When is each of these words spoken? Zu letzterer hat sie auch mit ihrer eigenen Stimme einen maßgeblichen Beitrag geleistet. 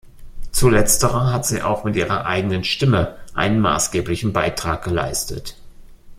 Zu 0.51 0.69
letzterer 0.69 1.31
hat 1.31 1.45
sie 1.45 1.61
auch 1.61 1.83
mit 1.83 1.95
ihrer 1.95 2.25
eigenen 2.25 2.63
Stimme 2.63 3.17
einen 3.35 3.59
maßgeblichen 3.59 4.33
Beitrag 4.33 4.83
geleistet. 4.83 5.57